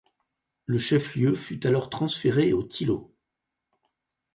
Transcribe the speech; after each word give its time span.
Le 0.65 0.79
chef-lieu 0.79 1.35
fut 1.35 1.67
alors 1.67 1.87
transféré 1.91 2.53
au 2.53 2.63
Thillot. 2.63 3.13